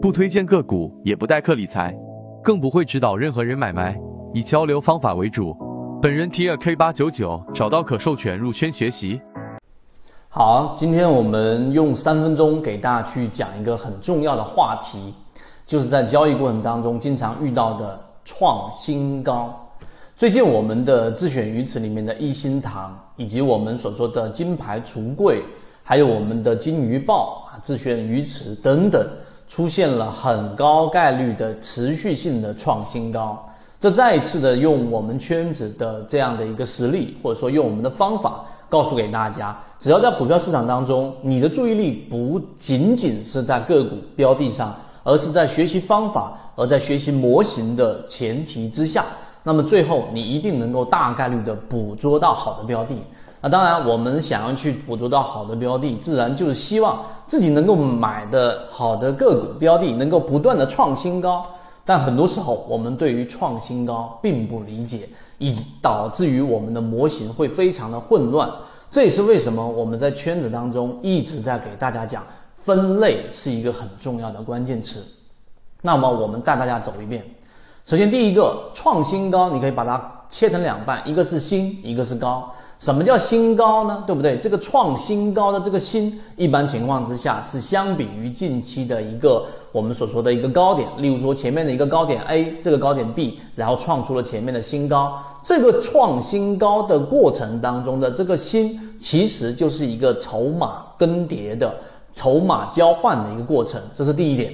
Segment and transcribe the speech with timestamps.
[0.00, 1.92] 不推荐个股，也不代客理财，
[2.40, 3.98] 更不会指导任何人买卖，
[4.32, 5.56] 以交流方法为主。
[6.00, 9.20] 本人提尔 K 八九九，找到可授权入圈学习。
[10.28, 15.12] 好，今天我们用三分钟给大家去讲一个很重要的话题，
[15.66, 19.52] 就是在交易过程当中经常遇到的创新高。
[20.14, 25.42] 最近我们的自选鱼池里面的一心堂，以及我们所说的金牌橱柜，
[25.82, 29.04] 还有我们的金鱼报啊、自选鱼池等等。
[29.48, 33.44] 出现了很高概率的持续性的创新高，
[33.80, 49.06] 这再一次的用我们圈子的这样的一个实力，或者说用我们的方法告诉给大家，只要在股票市场当中，你的注意力不仅仅是在个股标的上，而是在学习方法，而在学习模型的前提之下，
[49.42, 52.94] 那么最后你一定能够大概率的捕捉到好的标的。
[53.40, 61.46] 那当然，我们想要去捕捉到好的标的，自然就是希望自己能够买的好的个股标的能够不断的创新高。
[61.84, 68.50] 但很多时候，我们对于创新高并不理解，以导致于我们的模型会非常的混乱。
[68.90, 72.24] 这也是为什么我们在圈子当中一直在给大家讲，
[72.56, 75.04] 分类是一个很重要的关键词。
[75.80, 77.24] 那么我们带大家走一遍。
[77.86, 82.52] 首先，第一个创新高，你可以把它切成两半，一个是新，一个是高。
[82.78, 84.04] 什么叫新高呢？
[84.06, 84.38] 对不对？
[84.38, 95.20] 这个创新高的这个新，一般情况之下是相比于近期的一个我们所说的一个高点，例如说前面的一个高点 A，这个高点 B，然后创出了前面的新高。
[95.42, 101.74] 这个创新高的过程当中的这个新，其实就是一个筹码更迭的
[102.12, 104.52] 筹码交换的一个过程，这是第一点。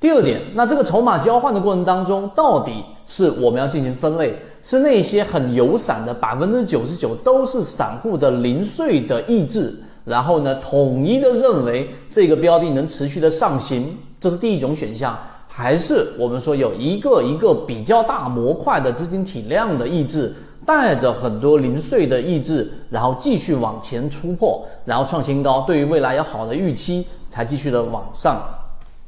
[0.00, 20.32] 第二点，那这个筹码交换的过程当中，到底是我们要进行分类，是那些很有散的百分之九十九都是散户的零碎的意志，然后呢，统一的认为这个标的能持续的上行，这是第一种选项，还是我们说有一个一个比较大模块的资金体量的意志，
[20.64, 28.40] 带着很多零碎的意志，然后继续往前突破，然后创新高，对于未来有好的预期，才继续的往上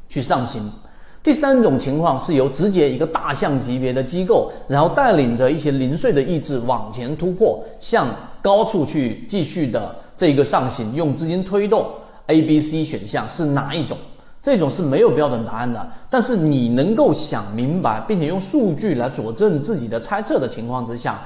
[0.09, 0.69] 去上行。
[1.25, 8.07] 第三种情况是由直接一个大象级别的机构，然后带领着一些零碎的意志往前突破，向
[8.43, 11.87] 高处去继续的这个上行，用资金推动。
[12.27, 13.97] A、B、C 选项是哪一种？
[14.43, 21.23] 这种是没有标准答案的，但是你能够想明白，并且用数据来佐证自己的猜测的情况之下，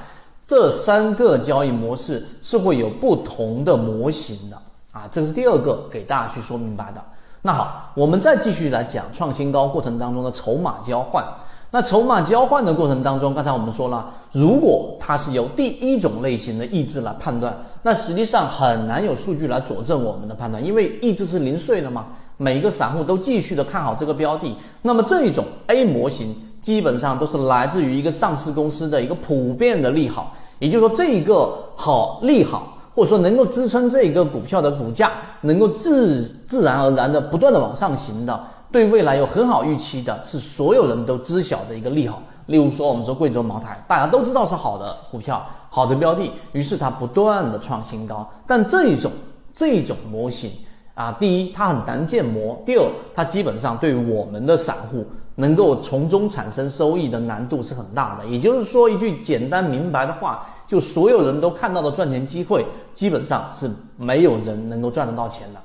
[0.47, 4.57] 这三个交易模式是会有不同的模型的
[4.93, 7.01] 啊，这是第二个给大家去说明白的。
[7.41, 11.23] 那好，我们再继续来讲创新高过程当中的筹码交换。
[11.71, 22.07] 那筹码交换的过程当中，刚才我们说了，如果它是由第一种类型的意志来判断，那实际上很难有数据来佐证我们的判断，因为意志是零碎的嘛。
[22.35, 32.78] 每一个散户都继续的看好这个标的，那么这一种 A 模型基本上都是来自于一个上市公司的一个普遍的利好，也就是说这一个好利好。
[32.99, 38.37] 或者说能够支撑这一个股票的股价能够自自然而然的不断的往上行的，
[38.73, 42.21] 对未来有很好预期的，是所有人都知晓的一个利好。
[42.47, 48.29] 例如说，我们说贵州茅台，大家都知道是好的股票、好的标的，于是它不断的创新高。
[48.45, 49.09] 但这一种
[49.53, 50.51] 这一种模型
[50.93, 55.05] 啊，第一它很难建模，第二它基本上对我们的散户。
[55.39, 65.59] 能够从中产生收益的难度是很大的，也就是说一句简单明白的话，就所有人都看到的赚钱机会，基本上是没有人能够赚得到钱的。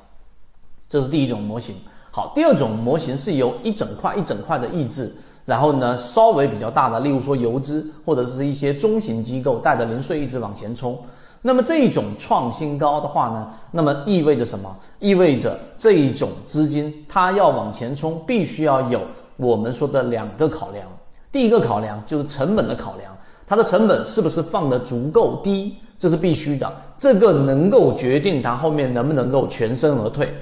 [0.89, 1.75] 这是第一种模型。
[2.13, 5.13] 好，第二种模型是由一整块一整块的意志，
[5.45, 10.97] 然后呢稍微比较大的，例如说游资或者是一些中型机构带着零碎意志往前冲。
[11.43, 14.73] 那么这一种创新高的话呢，那么意味着什么？
[15.01, 19.01] 意味着这一种资金它要往前冲，必须要有。
[19.37, 20.87] 我们说的两个考量，
[21.33, 30.33] 第一个考量就是成本的考量，它的成本是不是放的足够低，这是必须的，这个能够决定它后面能不能够全身而退。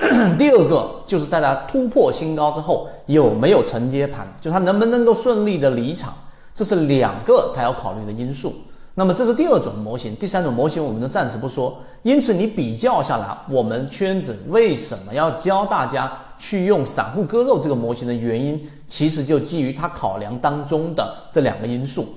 [0.38, 6.14] 第二个就是在它突破新高之后有没有承接盘，就它能不能够顺利的离场，
[6.54, 8.54] 这是两个它要考虑的因素。
[8.94, 11.78] 那么这是第二种模型，第三种模型我们就暂时不说。
[12.02, 16.10] 因此你比较下来，我们圈子为什么要教大家
[16.40, 18.58] 去用散户割肉这个模型的原因，
[18.88, 22.08] 其实就基于它考量当中的这两个因素。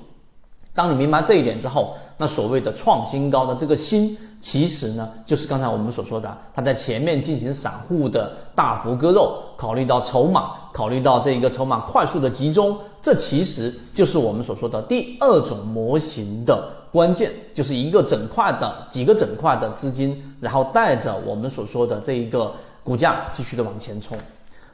[0.73, 22.51] 当你明白这一点之后，那所谓的创新高的这个新，其实呢，就是刚才我们所说的，它在前面进行散户的大幅割肉，考虑到筹码，考虑到这一个筹码快速的集中，这其实就是我们所说的第二种模型的关键，就是一个整块的几个整块的资金，然后带着我们所说的这一个
[22.83, 24.17] 股价继续的往前冲。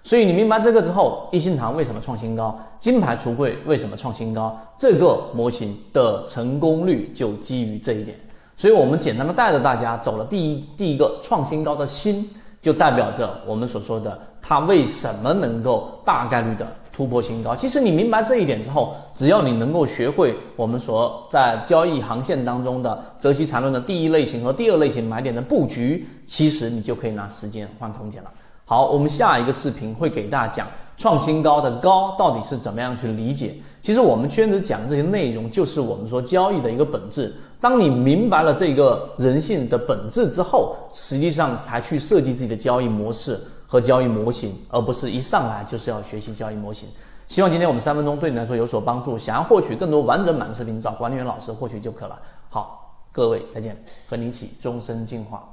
[0.02, 8.18] 所以你明白这个之后，一心堂为什么创新高，金牌橱柜为什么创新高，这个模型的成功率就基于这一点。
[8.56, 12.30] 所以我们简单的带着大家走了第一第一个创新高的心，
[12.62, 16.66] 就代表着我们所说的它为什么能够大概率的
[17.00, 17.56] 突破新高。
[17.56, 28.30] 其实你明白这一点之后，只要你能够学会我们所在交易航线当中的择期缠论的第一类型和第二类型买点的布局，其实你就可以拿时间换空间了。
[28.66, 30.68] 好，我们下一个视频会给大家讲
[30.98, 33.54] 创新高的高到底是怎么样去理解。
[33.82, 37.34] 其实我们圈子讲这些内容，就是我们说交易的一个本质。
[37.62, 43.40] 当你明白了这个人性的本质之后，实际上才去设计自己的交易模式
[43.72, 46.90] 和交易模型，而不是一上来就是要学习交易模型。
[47.28, 49.16] 希望今天我们三分钟对你来说有所帮助。
[49.16, 52.20] 想要获取更多完整版的视频，找管理员老师获取就可了。
[52.50, 53.78] 好，各位再见，
[54.10, 55.48] 和你一起终身进化。